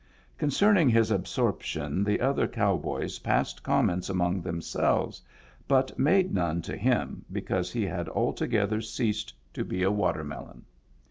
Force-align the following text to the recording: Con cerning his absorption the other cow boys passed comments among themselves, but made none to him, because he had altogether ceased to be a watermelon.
Con 0.39 0.49
cerning 0.49 0.89
his 0.89 1.11
absorption 1.11 2.03
the 2.03 2.19
other 2.21 2.47
cow 2.47 2.75
boys 2.75 3.19
passed 3.19 3.61
comments 3.61 4.09
among 4.09 4.41
themselves, 4.41 5.21
but 5.67 5.99
made 5.99 6.33
none 6.33 6.59
to 6.63 6.75
him, 6.75 7.23
because 7.31 7.71
he 7.71 7.85
had 7.85 8.09
altogether 8.09 8.81
ceased 8.81 9.31
to 9.53 9.63
be 9.63 9.83
a 9.83 9.91
watermelon. 9.91 10.65